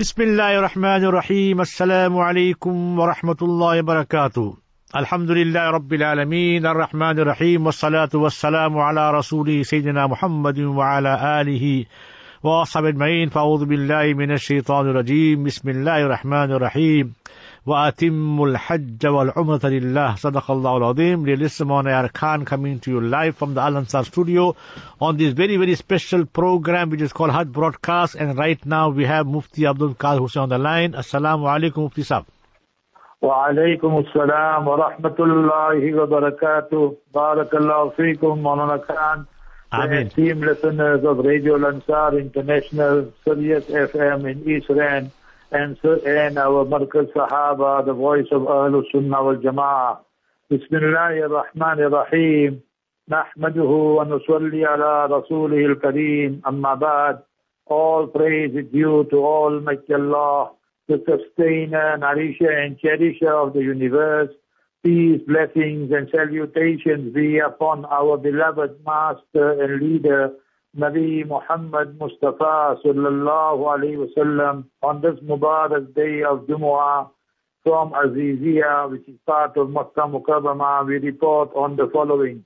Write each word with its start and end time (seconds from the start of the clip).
بسم 0.00 0.22
الله 0.22 0.58
الرحمن 0.58 1.04
الرحيم 1.04 1.60
السلام 1.60 2.18
عليكم 2.18 2.98
ورحمة 2.98 3.36
الله 3.42 3.78
وبركاته 3.78 4.54
الحمد 4.96 5.30
لله 5.30 5.70
رب 5.70 5.92
العالمين 5.92 6.66
الرحمن 6.66 7.18
الرحيم 7.18 7.66
والصلاة 7.66 8.08
والسلام 8.14 8.78
على 8.78 9.10
رسوله 9.10 9.62
سيدنا 9.62 10.06
محمد 10.06 10.58
وعلى 10.60 11.40
آله 11.40 11.84
وأصحابه 12.42 12.88
أجمعين 12.88 13.28
فأعوذ 13.28 13.64
بالله 13.64 14.14
من 14.14 14.32
الشيطان 14.32 14.86
الرجيم 14.88 15.44
بسم 15.44 15.68
الله 15.68 16.02
الرحمن 16.02 16.52
الرحيم 16.52 17.12
وأتم 17.68 18.42
الحج 18.44 19.06
والعمرة 19.06 19.60
لله 19.64 20.14
صدق 20.14 20.50
الله 20.50 20.76
العظيم 20.76 21.26
Dear 21.26 21.48
Simon 21.48 22.08
Khan 22.14 22.44
coming 22.46 22.80
to 22.80 22.90
you 22.90 23.00
live 23.00 23.36
from 23.36 23.52
the 23.54 23.60
Al 23.60 23.76
Ansar 23.76 24.04
studio 24.04 24.56
on 25.00 25.18
this 25.18 25.34
very 25.34 25.56
very 25.58 25.74
special 25.74 26.24
program 26.24 26.88
which 26.88 27.02
is 27.02 27.12
called 27.12 27.30
Hajj 27.30 27.48
Broadcast 27.48 28.14
and 28.14 28.38
right 28.38 28.64
now 28.64 28.88
we 28.88 29.04
have 29.04 29.26
Mufti 29.26 29.66
Abdul 29.66 29.94
Qadir 29.96 30.20
Hussain 30.20 30.44
on 30.44 30.48
the 30.48 30.58
line 30.58 30.92
Assalamu 30.92 31.44
alaikum 31.56 31.82
Mufti 31.88 32.02
Sahab 32.02 32.24
وعليكم 33.22 33.98
السلام 33.98 34.68
ورحمة 34.68 35.16
الله 35.20 35.94
وبركاته 36.02 36.96
بارك 37.14 37.54
الله 37.54 37.88
فيكم 37.88 38.38
مولانا 38.42 38.78
Khan 38.86 39.26
Amen. 39.72 40.08
team 40.08 40.40
listeners 40.40 41.04
of 41.04 41.18
Radio 41.18 41.58
Lansar 41.58 42.18
International 42.18 43.12
Sirius 43.24 43.64
FM 43.64 44.30
in 44.30 44.48
East 44.50 44.70
Rand 44.70 45.10
and, 45.51 45.77
so- 45.81 46.01
and 46.05 46.37
our 46.37 46.65
Markaz 46.65 47.11
Sahaba, 47.13 47.85
the 47.85 47.93
voice 47.93 48.27
of 48.31 48.43
Ahlul 48.43 48.83
Sunnah 48.91 49.23
wal 49.23 49.35
Jama'ah. 49.37 49.97
بسم 50.51 50.75
الله 50.75 51.25
الرحمن 51.25 51.79
الرحيم 51.87 52.61
نحمده 53.09 53.71
ونصلي 53.97 54.65
على 54.65 55.05
رسوله 55.05 55.65
الكريم 55.65 56.41
أما 56.47 56.73
بعد 56.75 57.19
All 57.67 58.07
praise 58.07 58.53
is 58.53 58.65
due 58.71 59.05
to 59.09 59.17
Almighty 59.25 59.93
Allah, 59.93 60.51
the 60.87 61.01
sustainer, 61.07 61.97
nourisher 61.97 62.51
and 62.51 62.77
cherisher 62.77 63.31
of 63.31 63.53
the 63.53 63.61
universe. 63.61 64.29
Peace, 64.83 65.21
blessings 65.25 65.91
and 65.91 66.09
salutations 66.13 67.13
be 67.13 67.39
upon 67.39 67.85
our 67.85 68.17
beloved 68.17 68.71
master 68.85 69.63
and 69.63 69.81
leader, 69.81 70.33
Nabi 70.76 71.26
Muhammad 71.26 71.98
Mustafa 71.98 72.76
sallallahu 72.84 73.64
alayhi 73.72 73.96
wasallam 74.04 74.64
on 74.82 75.00
this 75.00 75.18
Mubarak 75.20 75.94
day 75.94 76.22
of 76.22 76.40
Jumu'ah 76.46 77.08
from 77.64 77.92
Azizia, 77.92 78.90
which 78.90 79.08
is 79.08 79.16
part 79.26 79.56
of 79.56 79.70
Makkah 79.70 80.08
Mukarramah, 80.08 80.86
we 80.86 80.98
report 80.98 81.50
on 81.54 81.76
the 81.76 81.88
following. 81.92 82.44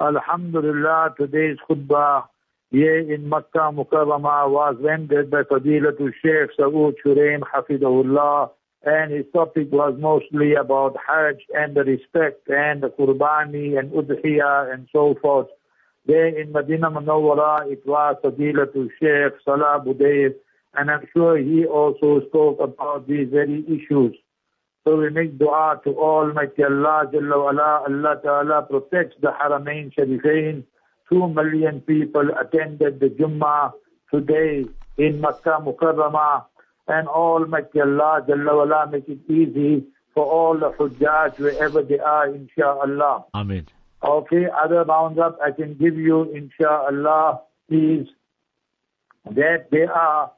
Alhamdulillah, 0.00 1.14
today's 1.18 1.56
khutbah 1.68 2.24
here 2.70 2.98
in 2.98 3.28
Makkah 3.28 3.72
Mukarramah 3.72 4.50
was 4.50 4.76
rendered 4.80 5.30
by 5.30 5.42
Fadilatul 5.42 6.12
Sheikh 6.22 6.50
Saud 6.58 6.94
Shuraim 7.04 7.40
Hafidahullah 7.40 8.50
and 8.82 9.12
his 9.12 9.24
topic 9.32 9.72
was 9.72 9.94
mostly 9.98 10.54
about 10.54 10.96
Hajj 11.06 11.42
and 11.54 11.74
the 11.76 11.82
respect 11.82 12.48
and 12.48 12.82
the 12.82 12.88
Qurbani 12.88 13.78
and 13.78 13.90
Udhiyah 13.90 14.72
and 14.72 14.88
so 14.92 15.16
forth. 15.20 15.48
There 16.06 16.28
in 16.40 16.52
Medina 16.52 16.90
Munawwara, 16.90 17.70
it 17.70 17.84
was 17.84 18.16
Fadilatul 18.22 18.90
Sheikh 19.00 19.40
Salah 19.44 19.82
Budayr 19.84 20.34
and 20.76 20.90
I'm 20.90 21.06
sure 21.12 21.36
he 21.38 21.64
also 21.64 22.20
spoke 22.28 22.60
about 22.60 23.08
these 23.08 23.28
very 23.30 23.64
issues. 23.66 24.14
So 24.84 24.96
we 24.96 25.10
make 25.10 25.38
dua 25.38 25.80
to 25.84 25.90
Almighty 25.98 26.62
Allah 26.62 27.10
Jalla 27.12 27.42
wa. 27.42 27.84
Allah 27.86 28.20
Ta'ala 28.22 28.62
protects 28.62 29.16
the 29.20 29.28
Haramain 29.28 29.92
Sharifain. 29.94 30.64
Two 31.10 31.28
million 31.28 31.80
people 31.80 32.28
attended 32.38 33.00
the 33.00 33.08
Jummah 33.08 33.72
today 34.12 34.64
in 34.98 35.20
Makkah 35.20 35.58
Mukarramah. 35.60 36.44
And 36.88 37.08
Almighty 37.08 37.80
Allah 37.80 38.24
Jalla 38.28 38.90
make 38.92 39.08
it 39.08 39.18
easy 39.28 39.86
for 40.14 40.24
all 40.24 40.56
the 40.56 40.70
Hujjaj 40.70 41.38
wherever 41.38 41.82
they 41.82 41.98
are, 41.98 42.28
inshaAllah. 42.28 43.24
Amen 43.34 43.66
Okay, 44.06 44.46
other 44.56 44.84
roundup 44.84 45.38
I 45.44 45.50
can 45.50 45.74
give 45.74 45.96
you, 45.96 46.32
inshaAllah, 46.32 47.40
is 47.68 48.06
that 49.24 49.66
there 49.72 49.92
are 49.92 50.30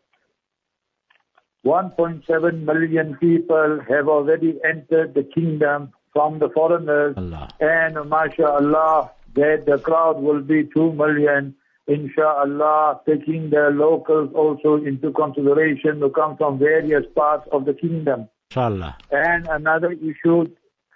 1.7 1.67 2.65
million 2.65 3.17
people 3.17 3.81
have 3.89 4.09
already 4.09 4.59
entered 4.65 5.13
the 5.13 5.23
kingdom 5.23 5.93
from 6.15 6.39
the 6.39 6.49
foreigners. 6.49 7.15
Allah 7.19 7.49
And 7.61 8.09
mashallah, 8.09 9.11
that 9.35 9.67
the 9.67 9.79
crowd 9.79 10.23
will 10.23 10.41
be 10.41 10.65
2 10.65 10.93
million, 10.93 11.55
inshallah, 11.87 13.01
taking 13.07 13.51
the 13.51 13.71
locals 13.73 14.31
also 14.35 14.77
into 14.77 15.13
consideration 15.13 15.99
who 16.01 16.11
come 16.11 16.37
from 16.39 16.59
various 16.59 17.05
parts 17.15 17.47
of 17.53 17.67
the 17.67 17.75
kingdom. 17.75 18.29
Inshallah 18.51 18.97
And 19.11 19.47
another 19.49 19.93
issue, 19.93 20.47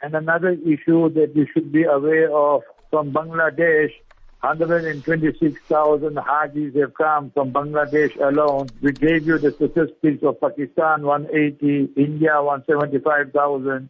and 0.03 0.15
another 0.15 0.51
issue 0.51 1.09
that 1.11 1.35
you 1.35 1.47
should 1.53 1.73
be 1.73 1.85
aware 1.85 2.31
of 2.37 2.63
from 2.91 3.13
Bangladesh, 3.13 3.93
126,000 4.41 6.17
Hajis 6.17 6.81
have 6.81 6.95
come 6.95 7.31
from 7.31 7.53
Bangladesh 7.53 8.17
alone. 8.21 8.69
We 8.83 8.93
gave 8.93 9.27
you 9.27 9.39
the 9.39 9.53
statistics 9.53 10.25
of 10.25 10.41
Pakistan 10.41 11.03
180, 11.03 11.93
India 11.97 12.43
175,000. 12.43 13.89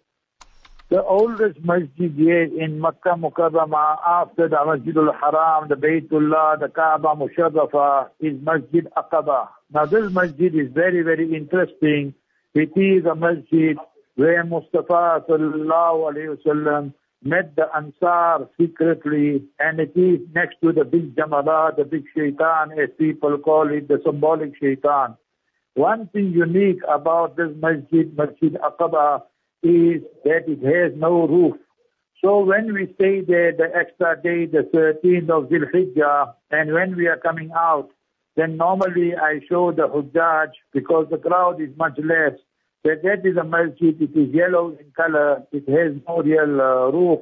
The 0.90 1.02
oldest 1.02 1.58
masjid 1.64 2.12
here 2.14 2.42
in 2.42 2.78
Makkah 2.78 3.16
Mukarramah 3.16 3.96
after 4.06 4.46
the 4.46 4.56
Masjidul 4.56 5.18
Haram, 5.18 5.68
the 5.68 5.74
Baytullah, 5.74 6.60
the 6.60 6.68
Kaaba 6.68 7.14
Musharrafa 7.16 8.10
is 8.20 8.38
Masjid 8.42 8.86
Aqaba. 8.94 9.48
Now 9.72 9.86
this 9.86 10.12
masjid 10.12 10.54
is 10.54 10.70
very, 10.70 11.00
very 11.00 11.34
interesting. 11.34 12.12
It 12.52 12.76
is 12.76 13.06
a 13.06 13.14
masjid 13.14 13.78
where 14.16 14.44
Mustafa 14.44 15.24
sallallahu 15.28 16.12
alayhi 16.12 16.36
wasallam 16.36 16.92
met 17.22 17.54
the 17.56 17.66
Ansar 17.74 18.48
secretly 18.60 19.44
and 19.58 19.80
it 19.80 19.92
is 19.96 20.20
next 20.34 20.56
to 20.62 20.72
the 20.72 20.84
big 20.84 21.14
Jamalah, 21.14 21.76
the 21.76 21.84
big 21.84 22.04
shaitan 22.14 22.72
as 22.72 22.90
people 22.98 23.38
call 23.38 23.72
it, 23.72 23.88
the 23.88 24.00
symbolic 24.04 24.52
shaitan. 24.60 25.16
One 25.74 26.08
thing 26.08 26.32
unique 26.32 26.82
about 26.88 27.36
this 27.36 27.50
masjid, 27.56 28.14
Masjid 28.16 28.54
Aqaba, 28.54 29.22
is 29.62 30.02
that 30.24 30.44
it 30.46 30.62
has 30.62 30.98
no 30.98 31.26
roof. 31.26 31.56
So 32.22 32.44
when 32.44 32.72
we 32.72 32.92
stay 32.94 33.20
there 33.20 33.52
the 33.52 33.68
extra 33.74 34.20
day, 34.20 34.46
the 34.46 34.68
13th 34.74 35.30
of 35.30 35.48
Dhul 35.48 35.72
Hijjah, 35.72 36.34
and 36.50 36.72
when 36.72 36.94
we 36.96 37.06
are 37.06 37.16
coming 37.16 37.50
out, 37.56 37.90
then 38.36 38.56
normally 38.56 39.14
I 39.16 39.40
show 39.48 39.72
the 39.72 39.88
Hujjaj 39.88 40.48
because 40.72 41.06
the 41.10 41.18
crowd 41.18 41.60
is 41.60 41.70
much 41.76 41.98
less. 41.98 42.38
That 42.84 43.02
that 43.04 43.24
is 43.24 43.36
a 43.36 43.44
masjid, 43.44 44.00
it 44.00 44.16
is 44.16 44.34
yellow 44.34 44.70
in 44.70 44.90
color, 44.96 45.44
it 45.52 45.68
has 45.68 46.00
no 46.08 46.22
real 46.22 46.60
uh, 46.60 46.90
roof, 46.90 47.20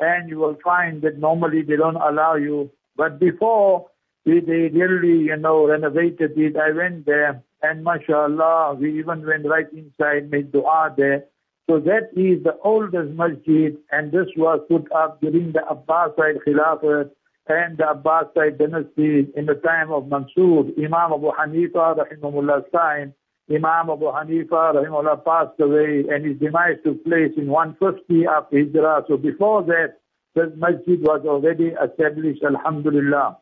and 0.00 0.28
you 0.28 0.38
will 0.38 0.56
find 0.64 1.02
that 1.02 1.18
normally 1.18 1.62
they 1.62 1.76
don't 1.76 1.96
allow 1.96 2.36
you. 2.36 2.70
But 2.96 3.20
before 3.20 3.90
we, 4.24 4.40
they 4.40 4.68
really, 4.72 5.24
you 5.24 5.36
know, 5.36 5.66
renovated 5.68 6.32
it, 6.36 6.56
I 6.56 6.72
went 6.72 7.04
there, 7.04 7.42
and 7.62 7.84
mashallah, 7.84 8.74
we 8.80 8.98
even 8.98 9.26
went 9.26 9.46
right 9.46 9.66
inside, 9.72 10.30
made 10.30 10.50
dua 10.50 10.94
there. 10.96 11.24
So 11.68 11.78
that 11.80 12.10
is 12.16 12.42
the 12.42 12.56
oldest 12.64 13.12
masjid, 13.12 13.76
and 13.90 14.12
this 14.12 14.26
was 14.36 14.60
put 14.68 14.90
up 14.92 15.20
during 15.20 15.52
the 15.52 15.60
Abbasid 15.60 16.38
Khilafat 16.46 17.10
and 17.48 17.78
the 17.78 17.84
Abbasid 17.84 18.58
dynasty 18.58 19.28
in 19.36 19.46
the 19.46 19.54
time 19.54 19.92
of 19.92 20.08
Mansur, 20.08 20.64
Imam 20.78 21.12
Abu 21.12 21.30
Hanifa, 21.32 21.96
rahimahullah's 21.98 22.70
time. 22.72 23.14
Imam 23.50 23.90
Abu 23.90 24.06
Hanifa, 24.06 24.74
rahimahullah, 24.74 25.24
passed 25.24 25.58
away, 25.60 26.04
and 26.08 26.24
his 26.24 26.38
demise 26.38 26.76
took 26.84 27.04
place 27.04 27.32
in 27.36 27.48
150 27.48 28.26
after 28.26 28.56
Hijrah. 28.58 29.04
So 29.08 29.16
before 29.16 29.62
that, 29.64 29.98
this 30.34 30.50
masjid 30.56 31.00
was 31.00 31.22
already 31.26 31.72
established, 31.74 32.42
alhamdulillah. 32.44 33.38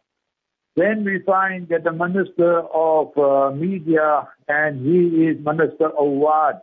Then 0.76 1.04
we 1.04 1.20
find 1.26 1.68
that 1.68 1.84
the 1.84 1.92
Minister 1.92 2.60
of 2.60 3.16
uh, 3.18 3.54
Media, 3.54 4.28
and 4.48 4.84
he 4.86 5.26
is 5.26 5.44
Minister 5.44 5.86
of 5.86 5.98
Awad, 5.98 6.60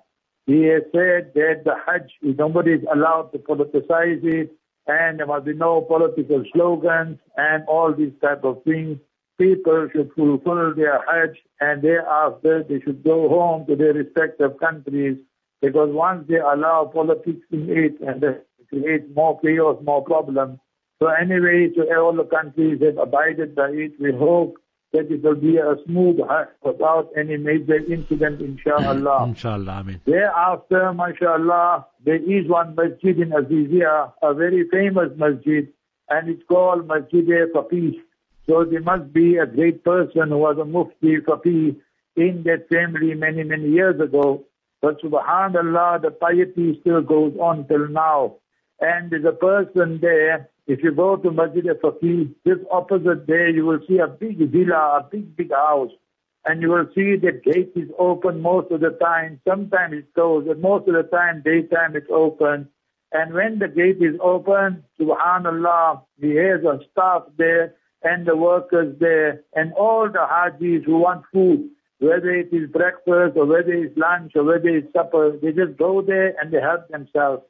he 0.47 0.63
has 0.63 0.83
said 0.93 1.33
that 1.35 1.63
the 1.65 1.75
Hajj, 1.85 2.09
nobody 2.21 2.71
is 2.71 2.81
allowed 2.91 3.31
to 3.33 3.37
politicize 3.37 4.23
it, 4.23 4.51
and 4.87 5.19
there 5.19 5.27
must 5.27 5.45
be 5.45 5.53
no 5.53 5.81
political 5.81 6.43
slogans 6.53 7.19
and 7.35 7.65
all 7.67 7.93
these 7.93 8.13
type 8.21 8.45
of 8.45 8.63
things. 8.63 8.97
People 9.39 9.87
should 9.91 10.11
fulfill 10.15 10.73
their 10.75 10.99
Hajj, 11.07 11.37
and 11.59 11.81
thereafter 11.81 12.63
they 12.67 12.79
should 12.81 13.03
go 13.03 13.29
home 13.29 13.65
to 13.67 13.75
their 13.75 13.93
respective 13.93 14.59
countries, 14.59 15.17
because 15.61 15.89
once 15.91 16.25
they 16.27 16.37
allow 16.37 16.89
politics 16.91 17.45
in 17.51 17.69
it, 17.69 17.99
and 18.01 18.21
they 18.21 18.37
create 18.69 19.15
more 19.15 19.39
chaos, 19.39 19.77
more 19.83 20.03
problems. 20.03 20.59
So 20.99 21.07
anyway, 21.07 21.69
to 21.75 21.81
all 21.95 22.13
the 22.13 22.23
countries 22.23 22.79
that 22.79 22.99
abided 22.99 23.53
by 23.55 23.69
it, 23.69 23.93
we 23.99 24.11
hope 24.11 24.57
that 24.93 25.11
it 25.11 25.21
will 25.21 25.35
be 25.35 25.57
a 25.57 25.75
smooth 25.85 26.17
Hajj 26.27 26.47
without 26.63 27.09
any 27.15 27.37
major 27.37 27.77
incident, 27.77 28.41
inshallah. 28.41 29.25
Inshallah 29.27 29.71
Amen 29.71 30.01
Thereafter, 30.05 30.93
mashallah, 30.93 31.85
there 32.03 32.15
is 32.15 32.47
one 32.47 32.73
masjid 32.75 33.19
in 33.19 33.29
Azizia, 33.29 34.13
a 34.23 34.33
very 34.33 34.67
famous 34.69 35.11
masjid, 35.17 35.67
and 36.09 36.29
it's 36.29 36.43
called 36.47 36.87
Masjid 36.87 37.25
Faqih. 37.53 37.95
So 38.49 38.63
there 38.63 38.81
must 38.81 39.11
be 39.11 39.37
a 39.37 39.45
great 39.45 39.83
person 39.83 40.29
who 40.29 40.37
was 40.37 40.57
a 40.57 40.65
mufti, 40.65 41.17
faqih, 41.17 41.75
in 42.15 42.43
that 42.43 42.67
family 42.69 43.13
many, 43.13 43.43
many 43.43 43.69
years 43.69 43.99
ago. 43.99 44.45
But 44.81 45.01
subhanallah, 45.01 46.01
the 46.01 46.11
piety 46.11 46.77
still 46.81 47.01
goes 47.01 47.33
on 47.39 47.67
till 47.67 47.87
now. 47.87 48.35
And 48.79 49.11
there's 49.11 49.25
a 49.25 49.31
person 49.31 49.99
there, 50.01 50.49
if 50.67 50.83
you 50.83 50.91
go 50.91 51.17
to 51.17 51.31
Masjid 51.31 51.67
al-Faqih, 51.67 52.33
just 52.45 52.61
opposite 52.71 53.27
there, 53.27 53.49
you 53.49 53.65
will 53.65 53.79
see 53.87 53.97
a 53.97 54.07
big 54.07 54.37
villa, 54.51 54.99
a 54.99 55.07
big, 55.09 55.35
big 55.35 55.51
house. 55.51 55.91
And 56.45 56.61
you 56.61 56.69
will 56.69 56.87
see 56.95 57.17
the 57.17 57.33
gate 57.33 57.73
is 57.75 57.89
open 57.99 58.41
most 58.41 58.71
of 58.71 58.81
the 58.81 58.91
time. 58.91 59.41
Sometimes 59.47 59.93
it's 59.93 60.07
closed, 60.15 60.47
but 60.47 60.59
most 60.59 60.87
of 60.87 60.93
the 60.93 61.03
time, 61.03 61.41
daytime 61.43 61.95
it's 61.95 62.09
open. 62.09 62.69
And 63.11 63.33
when 63.33 63.59
the 63.59 63.67
gate 63.67 64.01
is 64.01 64.15
open, 64.21 64.83
subhanallah, 64.99 66.03
the 66.19 66.31
hairs 66.33 66.65
of 66.65 66.81
staff 66.91 67.23
there 67.37 67.73
and 68.07 68.25
the 68.25 68.35
workers 68.35 68.95
there 68.99 69.41
and 69.53 69.73
all 69.73 70.07
the 70.07 70.25
hajis 70.33 70.85
who 70.85 70.97
want 70.97 71.23
food, 71.33 71.69
whether 71.99 72.31
it 72.31 72.49
is 72.53 72.69
breakfast 72.69 73.35
or 73.35 73.45
whether 73.45 73.73
it's 73.73 73.97
lunch 73.97 74.31
or 74.35 74.43
whether 74.43 74.69
it's 74.69 74.91
supper, 74.93 75.37
they 75.41 75.51
just 75.51 75.77
go 75.77 76.01
there 76.01 76.33
and 76.39 76.51
they 76.51 76.61
help 76.61 76.87
themselves. 76.87 77.43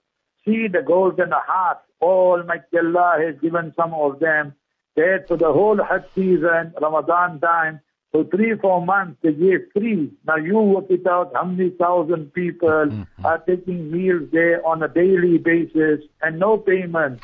See 0.46 0.68
the 0.68 0.82
golden 0.82 1.32
heart. 1.32 1.80
Almighty 2.02 2.78
Allah 2.78 3.18
has 3.26 3.36
given 3.42 3.74
some 3.76 3.94
of 3.94 4.20
them 4.20 4.54
that 4.96 5.26
for 5.28 5.38
the 5.38 5.52
whole 5.52 5.78
Hajj 5.78 6.06
season, 6.16 6.74
Ramadan 6.82 7.40
time, 7.40 7.82
for 8.12 8.24
three, 8.26 8.56
four 8.56 8.86
months 8.86 9.18
they 9.22 9.34
gave 9.34 9.62
free. 9.74 10.12
Now 10.26 10.38
you 10.38 10.58
work 10.60 10.86
it 10.90 11.06
out 11.06 11.32
how 11.34 11.46
many 11.46 11.72
thousand 11.72 12.34
people 12.34 12.70
mm-hmm. 12.70 13.26
are 13.26 13.40
taking 13.40 13.92
meals 13.92 14.30
there 14.32 14.66
on 14.66 14.82
a 14.82 14.88
daily 14.88 15.38
basis 15.38 16.00
and 16.22 16.40
no 16.40 16.58
payment, 16.58 17.20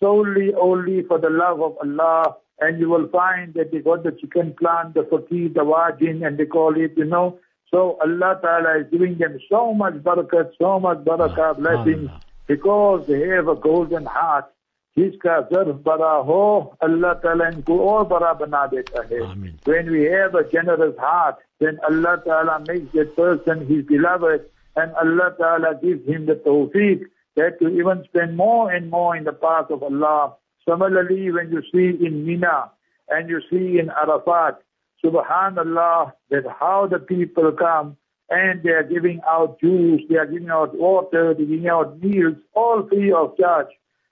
solely 0.00 0.54
only 0.54 1.02
for 1.02 1.18
the 1.18 1.30
love 1.30 1.60
of 1.60 1.76
Allah 1.82 2.36
and 2.59 2.79
you 2.79 2.89
will 2.89 3.07
find 3.09 3.53
that 3.55 3.71
they 3.71 3.79
got 3.79 4.03
the 4.03 4.11
chicken 4.11 4.53
plant, 4.59 4.93
the 4.93 5.03
fakir, 5.03 5.49
the 5.49 5.65
wajin, 5.65 6.25
and 6.25 6.37
they 6.37 6.45
call 6.45 6.79
it, 6.79 6.93
you 6.97 7.05
know. 7.05 7.39
So 7.71 7.97
Allah 8.01 8.39
Ta'ala 8.41 8.79
is 8.79 8.87
giving 8.91 9.17
them 9.17 9.39
so 9.49 9.73
much 9.73 9.95
barakat, 9.95 10.51
so 10.59 10.79
much 10.79 10.99
barakah, 10.99 11.57
blessings, 11.57 12.09
because 12.47 13.07
they 13.07 13.27
have 13.29 13.47
a 13.47 13.55
golden 13.55 14.05
heart. 14.05 14.49
जिसका 14.97 15.39
जर्फ 15.51 15.81
बड़ा 15.85 16.11
हो 16.25 16.43
अल्लाह 16.83 17.13
ताला 17.21 17.47
इनको 17.49 17.77
और 17.89 18.03
बड़ा 18.07 18.33
बना 18.41 18.65
देता 18.73 19.01
है 19.11 19.21
when 19.65 19.89
we 19.91 20.03
have 20.03 20.35
a 20.35 20.43
generous 20.51 20.95
heart 20.97 21.37
then 21.59 21.79
Allah 21.89 22.21
Ta'ala 22.25 22.59
makes 22.67 22.93
that 22.93 23.15
person 23.15 23.65
his 23.65 23.83
beloved 23.85 24.45
and 24.75 24.93
Allah 25.03 25.33
Ta'ala 25.39 25.73
gives 25.81 26.07
him 26.07 26.27
the 26.27 26.35
tawfiq 26.45 27.07
that 27.35 27.59
to 27.59 27.69
even 27.69 28.03
spend 28.03 28.37
more 28.37 28.71
and 28.71 28.91
more 28.91 29.15
in 29.15 29.23
the 29.23 29.33
path 29.33 29.71
of 29.71 29.81
Allah 29.81 30.35
Similarly, 30.68 31.30
when 31.30 31.50
you 31.50 31.62
see 31.72 32.04
in 32.04 32.26
Mina 32.26 32.70
and 33.08 33.30
you 33.30 33.40
see 33.48 33.78
in 33.78 33.88
Arafat, 33.90 34.60
subhanallah, 35.02 36.12
that 36.30 36.44
how 36.60 36.86
the 36.86 36.98
people 36.98 37.50
come 37.52 37.96
and 38.28 38.62
they 38.62 38.70
are 38.70 38.82
giving 38.82 39.20
out 39.26 39.58
juice, 39.60 40.02
they 40.10 40.16
are 40.16 40.26
giving 40.26 40.50
out 40.50 40.76
water, 40.76 41.32
they 41.32 41.42
are 41.42 41.46
giving 41.46 41.68
out 41.68 41.98
meals, 42.02 42.36
all 42.54 42.86
free 42.86 43.10
of 43.10 43.34
charge. 43.38 43.68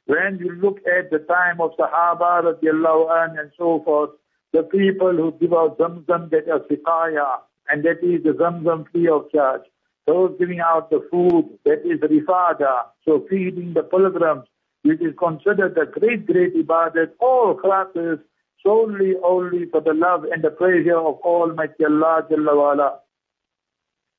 When 0.07 0.39
you 0.39 0.53
look 0.55 0.79
at 0.87 1.11
the 1.11 1.19
time 1.19 1.61
of 1.61 1.73
Sahaba 1.77 2.49
and 2.49 3.51
so 3.59 3.83
forth, 3.85 4.11
the 4.53 4.63
people 4.63 5.13
who 5.13 5.33
give 5.39 5.53
out 5.53 5.77
Zamzam 5.79 6.31
that 6.31 6.49
are 6.49 6.61
siqaya, 6.61 7.41
and 7.69 7.85
that 7.85 7.99
is 8.03 8.23
the 8.23 8.31
Zamzam 8.31 8.91
free 8.91 9.09
of 9.09 9.31
charge. 9.31 9.63
Those 10.07 10.35
giving 10.39 10.61
out 10.61 10.89
the 10.89 11.07
food, 11.11 11.59
that 11.65 11.85
is 11.85 12.01
rifada, 12.01 12.85
so 13.05 13.27
feeding 13.29 13.75
the 13.75 13.83
pilgrims, 13.83 14.47
which 14.87 15.01
is 15.01 15.15
considered 15.19 15.77
a 15.77 15.87
great, 15.87 16.27
great 16.27 16.55
ibadat, 16.55 17.11
all 17.19 17.55
classes, 17.55 18.19
solely 18.63 19.15
only 19.25 19.67
for 19.71 19.81
the 19.81 19.93
love 19.93 20.25
and 20.25 20.43
the 20.43 20.51
pleasure 20.51 20.99
of 20.99 21.17
Almighty 21.25 21.85
Allah 21.85 22.27
Jalla 22.31 22.57
wala. 22.57 23.01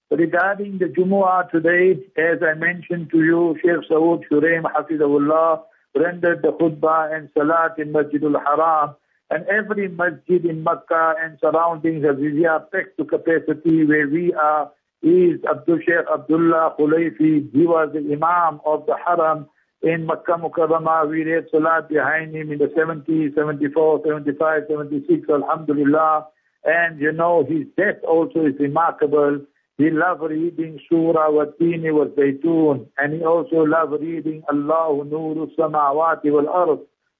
Regarding 0.09 0.77
the 0.77 0.85
Jumu'ah 0.85 1.49
today, 1.51 1.99
as 2.17 2.39
I 2.41 2.53
mentioned 2.53 3.09
to 3.11 3.23
you, 3.23 3.57
Sheikh 3.61 3.89
Saud 3.89 4.23
Shuraim 4.31 4.63
Hafizahullah 4.63 5.63
rendered 5.95 6.41
the 6.41 6.53
khutbah 6.53 7.13
and 7.15 7.29
salat 7.37 7.77
in 7.77 7.91
Masjidul 7.91 8.41
Haram 8.45 8.95
and 9.29 9.45
every 9.47 9.89
masjid 9.89 10.45
in 10.45 10.63
Makkah 10.63 11.15
and 11.21 11.37
surroundings 11.41 12.05
as 12.09 12.15
we 12.17 12.45
are 12.45 12.61
packed 12.61 12.97
to 12.97 13.05
capacity 13.05 13.85
where 13.85 14.07
we 14.07 14.33
are 14.33 14.71
is 15.01 15.39
Abdul 15.49 15.79
Sheikh 15.79 16.07
Abdullah 16.11 16.75
Khulayfi. 16.79 17.51
He 17.51 17.65
was 17.65 17.89
the 17.93 17.99
Imam 17.99 18.61
of 18.65 18.85
the 18.85 18.95
Haram 19.05 19.47
in 19.81 20.05
Makkah 20.05 20.37
Mukarramah, 20.39 21.09
we 21.09 21.23
read 21.23 21.45
Salat 21.51 21.89
behind 21.89 22.35
him 22.35 22.51
in 22.51 22.57
the 22.57 22.71
70, 22.75 23.33
74, 23.35 24.01
75, 24.05 24.63
76, 24.69 25.29
Alhamdulillah. 25.29 26.27
And 26.65 26.99
you 26.99 27.11
know, 27.11 27.45
his 27.47 27.67
death 27.77 28.03
also 28.07 28.45
is 28.45 28.55
remarkable. 28.59 29.41
He 29.77 29.91
loved 29.91 30.23
reading 30.23 30.79
Surah 30.89 31.29
Watini 31.29 31.93
was 31.93 32.09
Zaytun, 32.17 32.87
and 32.97 33.13
he 33.13 33.23
also 33.23 33.57
loved 33.57 34.01
reading 34.01 34.43
Allahu 34.51 35.05
Nuru 35.05 35.55
Samawati 35.55 36.31
wal 36.31 36.49
Ard. 36.49 36.79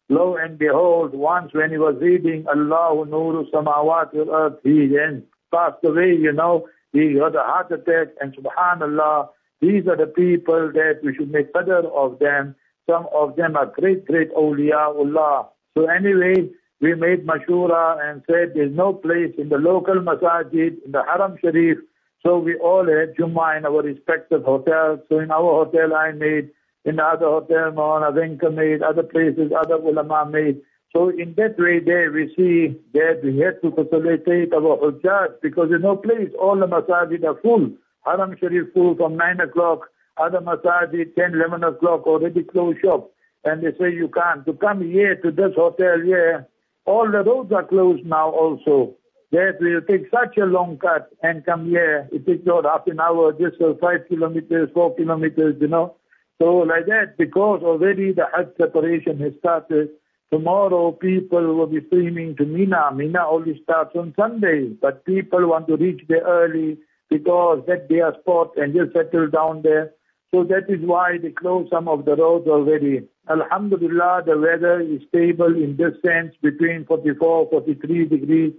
Lo 0.09 0.38
and 0.38 0.57
behold, 0.57 1.13
once 1.13 1.54
when 1.54 1.69
he 1.69 1.77
was 1.77 1.95
reading 2.01 2.45
Allahu 2.48 3.06
Nuru 3.06 3.50
Samawati 3.51 4.25
wal 4.25 4.31
Ard, 4.31 4.57
he 4.63 4.88
then 4.88 5.24
passed 5.54 5.83
away, 5.83 6.15
you 6.19 6.33
know. 6.33 6.68
He 6.94 7.13
had 7.15 7.36
a 7.36 7.44
heart 7.44 7.71
attack, 7.71 8.15
and 8.19 8.36
subhanallah, 8.36 9.30
these 9.62 9.88
are 9.88 9.98
the 9.98 10.07
people 10.07 10.71
that 10.74 11.00
we 11.04 11.15
should 11.15 11.31
make 11.31 11.51
better 11.54 11.80
of 11.80 12.19
them. 12.19 12.56
Some 12.89 13.07
of 13.13 13.36
them 13.36 13.56
are 13.56 13.65
great, 13.65 14.06
great 14.06 14.31
awliyaullah. 14.33 15.48
So 15.77 15.86
anyway, 15.88 16.50
we 16.80 16.94
made 16.95 17.25
mashura 17.25 17.98
and 18.07 18.21
said 18.27 18.51
there's 18.54 18.74
no 18.75 18.94
place 18.94 19.33
in 19.38 19.50
the 19.50 19.57
local 19.57 19.95
masajid, 19.95 20.83
in 20.86 20.92
the 20.92 21.04
Haram 21.04 21.38
Sharif. 21.42 21.80
So 22.24 22.38
we 22.38 22.56
all 22.56 22.86
had 22.86 23.15
Jummah 23.15 23.57
in 23.57 23.65
our 23.65 23.81
respective 23.81 24.44
hotels. 24.44 25.00
So 25.09 25.19
in 25.19 25.31
our 25.31 25.65
hotel 25.65 25.95
I 25.95 26.12
made, 26.12 26.50
in 26.86 26.98
the 26.98 27.04
other 27.04 27.25
hotel 27.25 27.71
Maulana 27.71 28.13
Venka 28.13 28.54
made, 28.54 28.83
other 28.83 29.04
places 29.04 29.51
other 29.57 29.75
ulama 29.75 30.30
made. 30.30 30.62
So 30.95 31.09
in 31.09 31.33
that 31.38 31.57
way 31.57 31.80
there 31.80 32.12
we 32.12 32.33
see 32.38 32.80
that 32.94 33.21
we 33.24 33.39
had 33.39 33.62
to 33.62 33.71
facilitate 33.71 34.54
our 34.54 34.77
hujjat 34.77 35.42
because 35.42 35.69
there's 35.69 35.81
no 35.81 35.98
place. 35.98 36.30
All 36.39 36.57
the 36.57 36.68
masajid 36.68 37.24
are 37.24 37.39
full. 37.42 37.71
Haram 38.07 38.36
Sharif 38.39 38.74
full 38.74 38.95
from 38.95 39.18
9 39.18 39.42
o'clock, 39.42 39.89
other 40.18 40.39
masajid 40.39 41.15
10, 41.15 41.33
11 41.36 41.63
o'clock 41.63 42.07
already 42.07 42.44
closed 42.44 42.80
shop. 42.81 43.12
And 43.44 43.62
they 43.62 43.71
say 43.80 43.94
you 43.94 44.09
can't. 44.09 44.45
To 44.45 44.54
come 44.54 44.81
here 44.81 45.15
to 45.18 45.31
this 45.31 45.51
hotel 45.56 46.00
here, 46.04 46.48
all 46.86 47.09
the 47.12 47.24
roads 47.24 47.51
are 47.51 47.63
closed 47.65 48.06
now 48.06 48.30
also. 48.30 48.95
That 49.31 49.57
will 49.59 49.81
take 49.81 50.09
such 50.09 50.38
a 50.38 50.45
long 50.45 50.77
cut 50.77 51.09
and 51.21 51.45
come 51.45 51.65
here. 51.65 52.07
It 52.13 52.25
takes 52.25 52.44
about 52.44 52.63
half 52.63 52.88
an 52.88 53.00
hour 53.01 53.33
just 53.33 53.57
five 53.81 54.07
kilometers, 54.07 54.69
four 54.74 54.95
kilometers, 54.95 55.56
you 55.59 55.68
know. 55.68 55.95
So 56.42 56.59
like 56.59 56.85
that, 56.85 57.18
because 57.18 57.61
already 57.61 58.14
the 58.14 58.26
Hajj 58.33 58.47
separation 58.57 59.19
has 59.19 59.33
started, 59.40 59.90
tomorrow 60.31 60.94
people 60.94 61.56
will 61.56 61.68
be 61.68 61.85
streaming 61.87 62.37
to 62.37 62.45
Mina. 62.45 62.92
Mina 62.94 63.28
only 63.28 63.59
starts 63.64 63.95
on 63.95 64.14
Sunday, 64.18 64.69
but 64.81 65.04
people 65.04 65.49
want 65.49 65.68
to 65.68 65.76
reach 65.76 66.02
there 66.07 66.21
early 66.21 66.78
because 67.09 67.64
that 67.68 67.87
they 67.90 68.02
are 68.02 68.16
spot 68.21 68.52
and 68.57 68.73
just 68.73 68.94
settle 68.94 69.28
down 69.30 69.61
there. 69.64 69.92
So 70.33 70.44
that 70.44 70.69
is 70.69 70.81
why 70.81 71.18
they 71.21 71.31
close 71.31 71.68
some 71.71 71.87
of 71.87 72.06
the 72.06 72.16
roads 72.16 72.47
already. 72.47 73.07
Alhamdulillah, 73.30 74.23
the 74.26 74.37
weather 74.37 74.81
is 74.81 75.02
stable 75.07 75.56
in 75.56 75.78
this 75.78 75.94
sense 76.06 76.35
between 76.42 76.85
44, 76.85 77.49
43 77.49 78.06
degrees. 78.06 78.54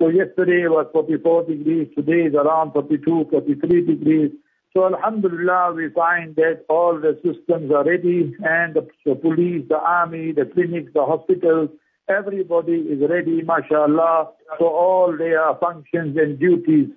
So 0.00 0.08
yesterday 0.08 0.66
was 0.66 0.86
44 0.92 1.44
degrees, 1.44 1.88
today 1.94 2.26
is 2.26 2.34
around 2.34 2.72
42, 2.72 3.26
43 3.30 3.86
degrees. 3.86 4.32
So 4.74 4.86
Alhamdulillah, 4.86 5.74
we 5.74 5.90
find 5.90 6.34
that 6.36 6.64
all 6.68 6.98
the 6.98 7.14
systems 7.22 7.70
are 7.70 7.84
ready 7.84 8.34
and 8.42 8.74
the, 8.74 8.88
the 9.04 9.14
police, 9.14 9.64
the 9.68 9.78
army, 9.78 10.32
the 10.32 10.46
clinics, 10.46 10.92
the 10.94 11.04
hospitals, 11.04 11.68
everybody 12.08 12.78
is 12.78 13.08
ready, 13.08 13.42
mashallah, 13.42 14.30
for 14.58 14.70
all 14.70 15.16
their 15.16 15.54
functions 15.60 16.16
and 16.16 16.38
duties. 16.38 16.88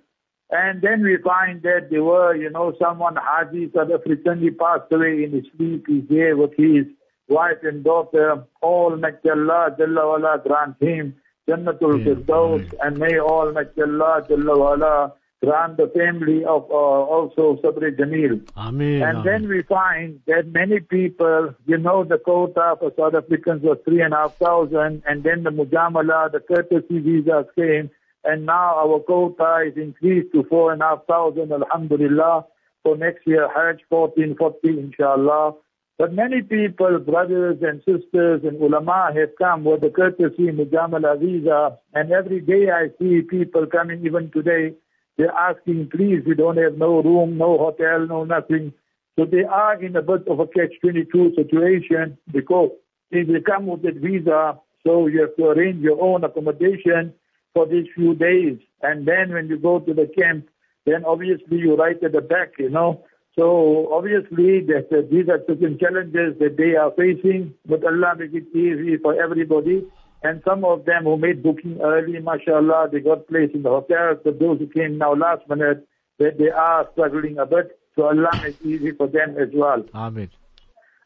And 0.52 0.82
then 0.82 1.02
we 1.02 1.18
find 1.18 1.64
that 1.64 1.88
there 1.90 2.04
were, 2.04 2.36
you 2.36 2.50
know, 2.50 2.74
someone, 2.80 3.16
Haji 3.16 3.72
South 3.76 3.90
African, 3.92 4.42
he 4.42 4.52
passed 4.52 4.92
away 4.92 5.24
in 5.24 5.32
his 5.32 5.46
sleep. 5.58 5.86
He's 5.88 6.04
here 6.08 6.38
with 6.38 6.54
his 6.56 6.86
wife 7.28 7.58
and 7.64 7.84
daughter. 7.84 8.44
All 8.62 8.96
may 8.96 9.10
Allah, 9.26 9.76
Jalla 9.80 10.06
wala, 10.06 10.42
grant 10.46 10.76
him 10.80 11.16
Jannatul 11.50 12.06
Firdaus. 12.06 12.72
And 12.84 12.98
may 12.98 13.18
all 13.20 13.48
Allah, 13.48 13.66
Jalla 13.76 14.58
wala, 14.58 15.14
grant 15.44 15.78
the 15.78 15.92
family 15.96 16.44
of 16.46 16.70
uh, 16.70 16.74
also 16.74 17.60
Sabri 17.64 17.98
Jamil. 17.98 18.48
Ameen. 18.56 19.02
And 19.02 19.26
then 19.26 19.48
we 19.48 19.64
find 19.64 20.20
that 20.28 20.48
many 20.48 20.80
people, 20.80 21.56
you 21.66 21.78
know, 21.78 22.04
the 22.04 22.18
quota 22.18 22.76
for 22.80 22.92
South 22.98 23.16
Africans 23.16 23.64
was 23.64 23.78
three 23.86 24.02
and 24.02 24.14
a 24.14 24.18
half 24.18 24.36
thousand, 24.38 25.04
and 25.08 25.24
then 25.24 25.44
the 25.44 25.50
Mujamala, 25.50 26.32
the 26.32 26.40
courtesy 26.40 27.00
visas 27.00 27.46
came 27.56 27.90
and 28.26 28.46
now 28.46 28.76
our 28.78 29.00
quota 29.00 29.64
is 29.68 29.78
increased 29.78 30.34
to 30.34 30.44
four 30.44 30.74
and 30.74 30.82
a 30.82 30.86
half 30.86 31.06
thousand, 31.08 31.52
alhamdulillah. 31.52 32.46
For 32.84 32.98
next 32.98 33.26
year, 33.26 33.48
Hajj 33.48 33.82
1440, 33.90 34.80
inshallah. 34.80 35.54
But 35.98 36.14
many 36.14 36.42
people, 36.42 37.00
brothers 37.00 37.58
and 37.62 37.80
sisters 37.80 38.42
and 38.44 38.62
ulama 38.62 39.12
have 39.16 39.30
come 39.38 39.64
with 39.64 39.82
the 39.82 39.90
courtesy 39.90 40.52
Mujamala 40.52 41.20
visa. 41.20 41.78
And 41.94 42.12
every 42.12 42.42
day 42.42 42.70
I 42.70 42.90
see 43.00 43.22
people 43.22 43.66
coming, 43.66 44.06
even 44.06 44.30
today, 44.32 44.76
They're 45.18 45.32
asking, 45.32 45.90
please, 45.92 46.22
we 46.26 46.36
don't 46.36 46.58
have 46.58 46.78
no 46.78 47.02
room, 47.02 47.38
no 47.38 47.58
hotel, 47.58 48.06
no 48.06 48.26
nothing. 48.26 48.74
So 49.18 49.26
they 49.26 49.44
are 49.44 49.82
in 49.82 49.96
a 49.96 50.02
bit 50.02 50.28
of 50.28 50.40
a 50.40 50.48
catch-22 50.48 51.36
situation 51.36 52.18
because 52.32 52.72
if 53.12 53.30
you 53.30 53.42
come 53.42 53.68
with 53.68 53.84
that 53.84 53.96
visa, 53.96 54.60
so 54.86 55.08
you 55.08 55.22
have 55.22 55.36
to 55.38 55.46
arrange 55.46 55.82
your 55.82 56.02
own 56.02 56.24
accommodation 56.26 57.14
for 57.56 57.66
these 57.66 57.88
few 57.96 58.14
days. 58.14 58.60
And 58.84 59.08
then 59.08 59.34
when 59.34 59.48
you 59.48 59.58
go 59.58 59.80
to 59.80 59.94
the 59.94 60.12
camp, 60.20 60.48
then 60.86 61.04
obviously 61.06 61.58
you 61.58 61.76
write 61.76 62.04
at 62.04 62.12
the 62.12 62.22
back, 62.22 62.52
you 62.60 62.70
know. 62.70 63.04
So 63.38 63.92
obviously 63.92 64.62
that 64.68 64.88
uh, 64.92 65.02
these 65.10 65.28
are 65.30 65.42
certain 65.48 65.80
challenges 65.80 66.38
that 66.40 66.56
they 66.58 66.76
are 66.76 66.92
facing, 66.92 67.54
but 67.66 67.84
Allah 67.84 68.14
make 68.20 68.34
it 68.34 68.56
easy 68.56 68.98
for 68.98 69.20
everybody. 69.20 69.88
And 70.24 70.42
some 70.48 70.64
of 70.64 70.86
them 70.86 71.04
who 71.06 71.18
made 71.18 71.44
booking 71.44 71.80
early, 71.82 72.20
mashallah, 72.20 72.90
they 72.92 73.00
got 73.00 73.28
placed 73.28 73.56
in 73.56 73.64
the 73.64 73.70
hotels. 73.70 74.20
But 74.24 74.40
those 74.40 74.60
who 74.60 74.68
came 74.68 74.98
now 74.98 75.16
last 75.16 75.48
minute, 75.50 75.88
that 76.20 76.38
they 76.38 76.50
are 76.50 76.88
struggling 76.94 77.38
a 77.40 77.46
bit. 77.46 77.78
So 77.96 78.04
Allah 78.08 78.30
make 78.44 78.60
it 78.62 78.66
easy 78.66 78.92
for 78.92 79.08
them 79.08 79.38
as 79.38 79.50
well. 79.54 79.84
Amen. 79.94 80.30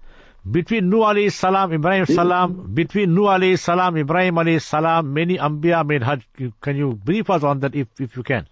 between 0.50 0.90
Nuh 0.90 1.04
alayhi 1.06 1.30
salam, 1.30 1.72
Ibrahim 1.72 2.04
salam, 2.06 2.74
between 2.74 3.14
Nuh 3.14 3.30
alayhi 3.30 3.58
salam, 3.58 3.96
Ibrahim 3.96 4.34
alayhi 4.34 4.60
salam, 4.60 5.14
many 5.14 5.38
Ambiya 5.38 5.86
made 5.86 6.02
Hajj. 6.02 6.26
Can 6.60 6.76
you 6.76 6.94
brief 6.94 7.30
us 7.30 7.44
on 7.44 7.60
that 7.60 7.76
if, 7.76 7.86
if 8.00 8.16
you 8.16 8.24
can? 8.24 8.48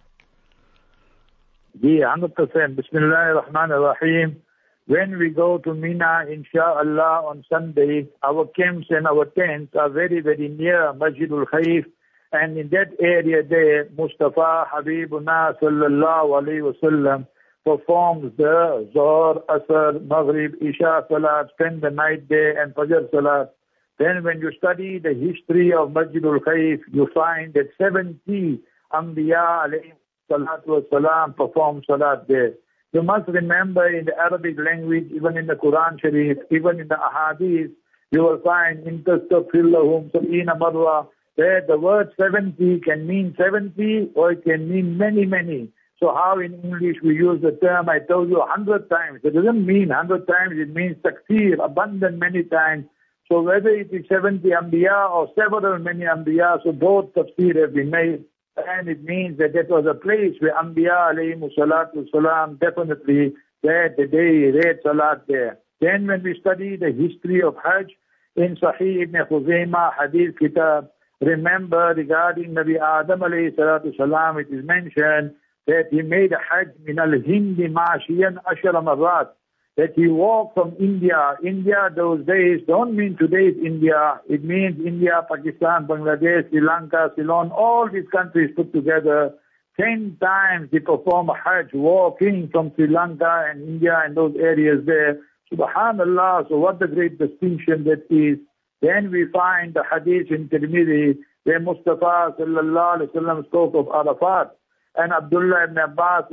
Yeah, 1.80 2.14
100%. 2.16 2.76
Bismillah 2.76 3.16
ar-Rahman 3.16 3.70
Rahim. 3.70 4.42
When 4.86 5.18
we 5.18 5.30
go 5.30 5.58
to 5.58 5.74
Mina, 5.74 6.26
inshallah, 6.30 7.26
on 7.26 7.44
Sunday, 7.48 8.08
our 8.22 8.46
camps 8.46 8.86
and 8.90 9.06
our 9.06 9.24
tents 9.24 9.74
are 9.76 9.88
very, 9.88 10.20
very 10.20 10.48
near 10.48 10.92
Masjidul 10.92 11.46
Khaif. 11.46 11.86
And 12.32 12.56
in 12.56 12.68
that 12.70 12.90
area 13.00 13.42
there, 13.42 13.88
Mustafa 13.96 14.66
Habibuna 14.72 15.58
sallallahu 15.60 16.40
alayhi 16.40 16.62
wa 16.62 16.72
sallam, 16.82 17.26
performs 17.64 18.32
the 18.36 18.88
Zohar, 18.92 19.42
Asr, 19.48 20.06
Maghrib, 20.06 20.54
Isha 20.60 21.04
Salat, 21.08 21.48
spend 21.54 21.82
the 21.82 21.90
night 21.90 22.28
there 22.28 22.60
and 22.62 22.74
Fajr 22.74 23.10
Salat. 23.10 23.54
Then 23.98 24.24
when 24.24 24.40
you 24.40 24.50
study 24.56 24.98
the 24.98 25.12
history 25.12 25.72
of 25.72 25.90
Masjidul 25.90 26.40
Khaif, 26.40 26.80
you 26.90 27.08
find 27.14 27.52
that 27.54 27.68
70 27.78 28.60
Anbiya 28.92 29.66
alayhi 29.66 29.92
salatu 30.30 30.80
wasalam 30.80 31.36
perform 31.36 31.82
salat 31.86 32.26
there. 32.28 32.54
You 32.92 33.02
must 33.02 33.28
remember 33.28 33.86
in 33.88 34.06
the 34.06 34.16
Arabic 34.18 34.56
language, 34.58 35.08
even 35.14 35.36
in 35.36 35.46
the 35.46 35.54
Quran 35.54 36.00
Sharif, 36.00 36.38
even 36.50 36.80
in 36.80 36.88
the 36.88 36.96
Ahadith, 36.96 37.70
you 38.10 38.22
will 38.22 38.40
find 38.40 38.86
in 38.86 39.04
tastafillahum 39.04 40.10
sab'ina 40.10 40.58
marwa, 40.58 41.06
where 41.36 41.64
the 41.66 41.78
word 41.78 42.10
70 42.18 42.80
can 42.80 43.06
mean 43.06 43.34
70 43.38 44.10
or 44.14 44.32
it 44.32 44.44
can 44.44 44.68
mean 44.68 44.98
many, 44.98 45.24
many. 45.24 45.68
So 46.00 46.14
how 46.14 46.38
in 46.38 46.54
English 46.64 46.96
we 47.02 47.14
use 47.14 47.42
the 47.42 47.52
term, 47.52 47.90
I 47.90 47.98
told 47.98 48.30
you 48.30 48.36
a 48.36 48.46
100 48.46 48.88
times. 48.88 49.20
It 49.22 49.34
doesn't 49.34 49.66
mean 49.66 49.88
100 49.90 50.26
times, 50.26 50.54
it 50.56 50.74
means 50.74 50.96
takfir, 51.04 51.62
abundant 51.62 52.18
many 52.18 52.42
times. 52.42 52.86
So 53.30 53.42
whether 53.42 53.68
it 53.68 53.92
is 53.92 54.06
70 54.10 54.48
Anbiya 54.48 55.10
or 55.10 55.28
several 55.38 55.78
many 55.78 56.04
Anbiya, 56.04 56.62
so 56.64 56.72
both 56.72 57.12
tafsir 57.14 57.54
have 57.60 57.74
been 57.74 57.90
made. 57.90 58.24
And 58.56 58.88
it 58.88 59.04
means 59.04 59.38
that 59.38 59.52
that 59.52 59.68
was 59.68 59.84
a 59.88 59.94
place 59.94 60.34
where 60.40 60.54
Anbiya 60.54 61.12
alayhi 61.12 61.38
salatu 61.56 62.10
salam 62.10 62.56
definitely 62.56 63.34
that 63.62 63.94
the 63.96 64.06
day 64.06 64.50
read 64.50 64.80
salat 64.82 65.22
there. 65.28 65.58
Then 65.80 66.06
when 66.06 66.22
we 66.22 66.36
study 66.40 66.76
the 66.76 66.92
history 66.92 67.42
of 67.42 67.56
Hajj 67.62 67.90
in 68.36 68.56
Sahih 68.56 69.02
ibn 69.02 69.20
Khuzaymah 69.30 69.92
Hadith 70.00 70.38
Kitab, 70.38 70.90
remember 71.20 71.94
regarding 71.94 72.54
Nabi 72.54 72.80
Adam 72.80 73.20
alayhi 73.20 73.54
salatu 73.54 73.94
salam, 73.96 74.38
it 74.38 74.48
is 74.50 74.64
mentioned 74.64 75.34
that 75.70 75.86
he 75.90 76.02
made 76.02 76.32
a 76.32 76.40
Hajj 76.48 76.70
min 76.84 76.98
al-Hindi 76.98 77.68
mashiyan 77.68 78.38
ashara 78.52 78.82
marrat 78.88 79.28
that 79.76 79.92
he 79.94 80.08
walked 80.08 80.54
from 80.54 80.74
India. 80.80 81.36
India 81.44 81.88
those 81.94 82.26
days 82.26 82.60
don't 82.66 82.96
mean 82.96 83.16
today's 83.16 83.54
India. 83.64 84.20
It 84.28 84.42
means 84.44 84.84
India, 84.84 85.24
Pakistan, 85.30 85.86
Bangladesh, 85.86 86.50
Sri 86.50 86.60
Lanka, 86.60 87.12
Ceylon, 87.16 87.50
all 87.52 87.88
these 87.92 88.08
countries 88.12 88.50
put 88.56 88.72
together. 88.72 89.32
Ten 89.80 90.16
times 90.20 90.68
he 90.72 90.80
performed 90.80 91.30
a 91.30 91.38
Hajj 91.44 91.70
walking 91.72 92.48
from 92.52 92.72
Sri 92.74 92.88
Lanka 92.88 93.46
and 93.48 93.62
India 93.62 94.02
and 94.04 94.16
those 94.16 94.34
areas 94.38 94.84
there. 94.86 95.18
Subhanallah, 95.52 96.48
so 96.48 96.58
what 96.58 96.82
a 96.82 96.88
great 96.88 97.18
distinction 97.18 97.84
that 97.84 98.04
is. 98.10 98.38
Then 98.82 99.10
we 99.10 99.26
find 99.32 99.74
the 99.74 99.84
hadith 99.90 100.30
in 100.30 100.48
Tirmidhi 100.48 101.18
where 101.44 101.60
Mustafa 101.60 102.34
sallallahu 102.38 102.96
alaihi 102.96 103.10
wasallam 103.12 103.46
spoke 103.46 103.74
of 103.74 103.88
Arafat. 103.94 104.56
And 104.96 105.12
Abdullah 105.12 105.64
ibn 105.64 105.78
Abbas 105.78 106.24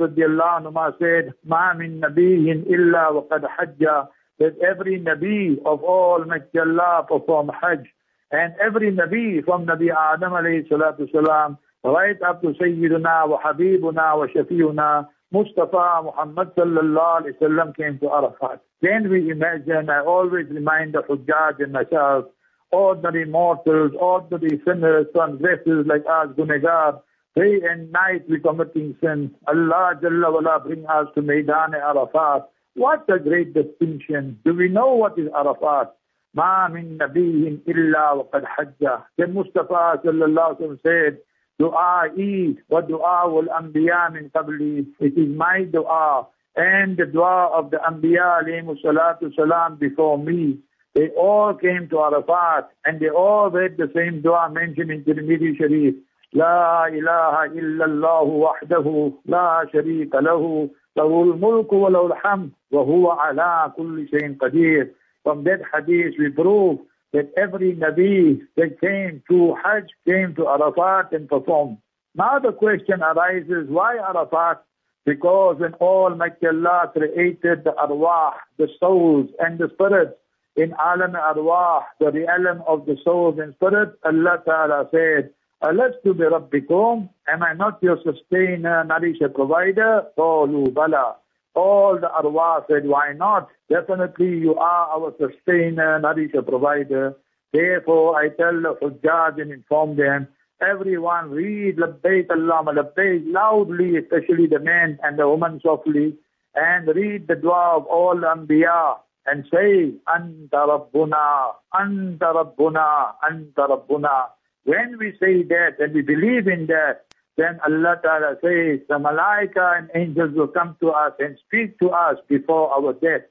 said, 0.98 1.32
Ma 1.44 1.74
min 1.74 2.00
nabiyin 2.00 2.66
illa 2.68 3.12
wa 3.14 3.22
qad 3.30 3.44
hajja, 3.58 4.08
that 4.38 4.56
every 4.60 5.00
Nabi 5.00 5.58
of 5.64 5.82
all 5.82 6.24
make 6.24 6.42
Allah 6.56 7.04
perform 7.08 7.50
Hajj. 7.60 7.86
And 8.30 8.54
every 8.64 8.92
Nabi 8.92 9.44
from 9.44 9.66
Nabi 9.66 9.88
Adam 9.90 10.32
alayhi 10.32 10.68
salatu 10.68 11.10
salam, 11.12 11.58
right 11.84 12.20
up 12.22 12.42
to 12.42 12.48
Sayyiduna 12.48 13.28
wa 13.28 13.40
Habibuna 13.40 14.16
wa 14.18 14.26
Shafiuna, 14.26 15.08
Mustafa 15.32 16.02
Muhammad 16.04 16.54
sallallahu 16.56 17.22
alayhi 17.22 17.38
wasallam 17.38 17.76
came 17.76 17.98
to 17.98 18.10
Arafat. 18.10 18.60
Then 18.80 19.10
we 19.10 19.30
imagine, 19.30 19.90
I 19.90 20.00
always 20.00 20.46
remind 20.50 20.94
the 20.94 21.02
Hujjaj 21.02 21.62
and 21.62 21.72
myself, 21.72 22.26
ordinary 22.70 23.24
mortals, 23.26 23.92
ordinary 23.98 24.60
sinners, 24.66 25.06
transgressors 25.14 25.86
like 25.86 26.04
us, 26.08 26.28
Gunegar, 26.36 27.00
Day 27.38 27.60
and 27.70 27.92
night 27.92 28.28
we 28.28 28.40
committing 28.40 28.96
sins. 29.00 29.30
Allah 29.46 29.94
Jalla 30.02 30.32
wala 30.32 30.58
bring 30.58 30.84
us 30.86 31.06
to 31.14 31.22
Maidan 31.22 31.72
Arafat. 31.72 32.48
What 32.74 33.04
a 33.08 33.20
great 33.20 33.54
distinction. 33.54 34.40
Do 34.44 34.54
we 34.54 34.68
know 34.68 34.94
what 34.94 35.16
is 35.16 35.28
Arafat? 35.32 35.94
Ma 36.34 36.66
min 36.66 36.98
nabiyin 36.98 37.60
illa 37.68 38.16
wa 38.16 38.24
qad 38.32 38.42
hajja. 38.42 39.04
Then 39.16 39.34
Mustafa 39.34 40.00
sallallahu 40.04 40.58
alaihi 40.58 40.66
wasallam 40.66 40.82
said, 40.82 41.18
Dua 41.60 42.08
is 42.16 42.56
wa 42.68 42.80
dua 42.80 43.30
wal 43.30 43.46
anbiya 43.60 44.12
min 44.12 44.30
qabli. 44.30 44.88
It 44.98 45.16
is 45.16 45.28
my 45.28 45.62
dua 45.62 46.26
and 46.56 46.96
the 46.96 47.06
dua 47.06 47.50
of 47.56 47.70
the 47.70 47.76
anbiya 47.76 48.42
alayhi 48.42 48.82
salatu 48.84 49.32
salam 49.36 49.76
before 49.76 50.18
me. 50.18 50.58
They 50.96 51.10
all 51.10 51.54
came 51.54 51.88
to 51.90 52.00
Arafat 52.00 52.70
and 52.84 52.98
they 52.98 53.10
all 53.10 53.48
read 53.48 53.76
the 53.76 53.92
same 53.94 54.22
dua 54.22 54.50
mentioned 54.50 54.90
in 54.90 55.04
Tirmidhi 55.04 55.56
Sharif. 55.56 55.94
لا 56.32 56.86
إله 56.88 57.44
إلا 57.44 57.84
الله 57.84 58.22
وحده 58.22 59.12
لا 59.26 59.66
شريك 59.72 60.14
له 60.14 60.68
له 60.96 61.22
الملك 61.22 61.72
وله 61.72 62.06
الحمد 62.06 62.50
وهو 62.72 63.10
على 63.10 63.72
كل 63.76 64.08
شيء 64.08 64.36
قدير. 64.38 64.94
From 65.24 65.44
that 65.44 65.60
hadith 65.72 66.14
we 66.18 66.30
prove 66.30 66.78
that 67.12 67.32
every 67.36 67.74
Nabi 67.74 68.40
that 68.56 68.80
came 68.80 69.22
to 69.30 69.54
Hajj 69.62 69.86
came 70.06 70.34
to 70.34 70.46
Arafat 70.46 71.12
and 71.12 71.28
performed. 71.28 71.78
Now 72.14 72.38
the 72.38 72.52
question 72.52 73.02
arises, 73.02 73.68
why 73.68 73.96
Arafat? 73.96 74.62
Because 75.06 75.56
when 75.58 75.74
Almighty 75.74 76.46
Allah 76.46 76.92
created 76.94 77.64
the 77.64 77.70
arwah, 77.70 78.32
the 78.58 78.68
souls 78.78 79.30
and 79.38 79.58
the 79.58 79.70
spirits, 79.72 80.12
in 80.56 80.72
alam 80.72 81.12
arwah, 81.12 81.84
the 81.98 82.10
realm 82.10 82.62
of 82.66 82.84
the 82.84 82.96
souls 83.02 83.38
and 83.38 83.54
spirits, 83.54 83.96
Allah 84.04 84.42
Ta'ala 84.44 84.88
said, 84.90 85.30
Uh, 85.60 85.68
Alastu 85.68 86.16
bi 86.16 86.24
rabbikum, 86.24 87.08
am 87.26 87.42
I 87.42 87.52
not 87.52 87.82
your 87.82 87.98
sustainer, 88.04 88.84
nourisher, 88.84 89.28
provider? 89.28 90.04
Qalu 90.16 90.72
bala. 90.72 91.16
All 91.54 91.98
the 92.00 92.06
arwa 92.08 92.64
said, 92.68 92.86
why 92.86 93.12
not? 93.14 93.48
Definitely 93.68 94.38
you 94.38 94.54
are 94.54 94.88
our 94.88 95.12
sustainer, 95.18 95.98
nourisher, 95.98 96.42
provider. 96.42 97.16
Therefore 97.52 98.16
I 98.16 98.28
tell 98.28 98.52
the 98.52 98.76
Hujjaj 98.80 99.40
and 99.42 99.50
inform 99.50 99.96
them, 99.96 100.28
everyone 100.60 101.30
read 101.30 101.78
Labbaik 101.78 102.28
Allahumma 102.28 102.74
Labbaik 102.78 103.24
loudly, 103.26 103.96
especially 103.96 104.46
the 104.46 104.60
men 104.60 104.98
and 105.02 105.18
the 105.18 105.28
women 105.28 105.60
softly, 105.60 106.14
and 106.54 106.86
read 106.86 107.26
the 107.26 107.34
dua 107.34 107.78
of 107.78 107.86
all 107.86 108.14
Anbiya 108.14 108.98
and 109.26 109.44
say, 109.52 109.92
Anta 110.06 110.52
Rabbuna, 110.52 111.52
Anta 111.74 112.32
Rabbuna, 112.32 113.14
Anta 113.28 113.68
Rabbuna. 113.68 114.26
When 114.67 114.97
we 114.97 115.11
say 115.19 115.43
that 115.43 115.79
and 115.79 115.93
we 115.93 116.01
believe 116.01 116.47
in 116.47 116.67
that, 116.67 117.05
then 117.35 117.59
Allah 117.65 117.99
Ta'ala 118.01 118.35
says, 118.41 118.79
the 118.87 118.99
malaika 118.99 119.77
and 119.77 119.89
angels 119.95 120.35
will 120.35 120.47
come 120.47 120.77
to 120.81 120.89
us 120.91 121.13
and 121.19 121.37
speak 121.45 121.79
to 121.79 121.89
us 121.89 122.17
before 122.27 122.71
our 122.71 122.93
death. 122.93 123.25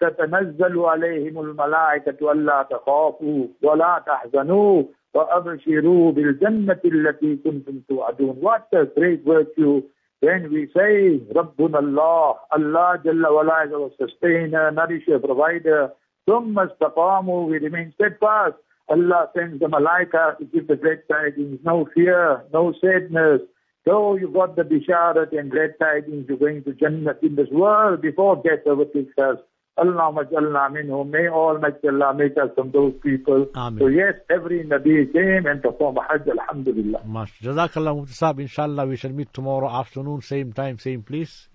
تتنزل 0.00 0.78
عليهم 0.78 1.40
الملائكة 1.40 2.32
ألا 2.32 2.62
تخافوا 2.70 3.46
ولا 3.62 4.04
تحزنوا 4.06 4.82
وأبشروا 5.14 6.12
بالجنة 6.12 6.80
التي 6.84 7.36
كنتم 7.36 7.80
توعدون. 7.88 8.36
What 8.40 8.68
a 8.72 8.84
great 8.84 9.24
virtue 9.24 9.82
when 10.20 10.52
we 10.52 10.68
say, 10.76 11.18
Rabbun 11.34 11.74
Allah, 11.74 12.36
Allah 12.50 12.98
Jalla 13.04 13.32
wala 13.32 13.64
is 13.66 13.72
our 13.72 13.90
sustainer, 13.98 14.70
nourisher, 14.70 15.18
provider. 15.18 15.92
ثم 16.26 16.58
استقاموا, 16.58 17.48
we 17.48 17.58
remain 17.58 17.92
steadfast. 17.94 18.56
Allah 18.91 19.29
sends 19.33 19.59
the 19.59 19.67
malaika 19.67 20.37
to 20.37 20.45
give 20.45 20.67
the 20.67 20.75
glad 20.75 21.03
tidings, 21.09 21.59
no 21.63 21.87
fear, 21.93 22.43
no 22.53 22.73
sadness. 22.81 23.41
So 23.87 24.15
you 24.17 24.27
got 24.27 24.57
the 24.57 24.63
bisharat 24.63 25.31
and 25.37 25.49
glad 25.49 25.75
tidings, 25.79 26.25
you're 26.27 26.37
going 26.37 26.63
to 26.65 26.73
Jannah 26.73 27.15
in 27.23 27.35
this 27.35 27.47
world 27.51 28.01
before 28.01 28.35
death 28.35 28.67
overtakes 28.67 29.17
us. 29.17 29.37
Allahumma 29.77 30.25
minhum. 30.71 31.09
May 31.09 31.27
Almighty 31.29 31.87
Allah 31.87 32.13
make 32.13 32.37
us 32.37 32.49
from 32.55 32.71
those 32.71 32.93
people. 33.01 33.47
Ameen. 33.55 33.79
So 33.79 33.87
yes, 33.87 34.15
every 34.29 34.63
Nabi 34.65 35.11
came 35.13 35.45
and 35.45 35.61
performed 35.61 35.99
Hajj, 36.09 36.27
Alhamdulillah. 36.27 37.05
Mash. 37.05 37.33
Jazakallah 37.41 37.95
Mufti 37.95 38.13
Saab. 38.13 38.39
Inshallah, 38.41 38.85
we 38.87 38.97
shall 38.97 39.11
meet 39.11 39.33
tomorrow 39.33 39.69
afternoon, 39.69 40.21
same 40.21 40.51
time, 40.51 40.77
same 40.77 41.01
place. 41.01 41.47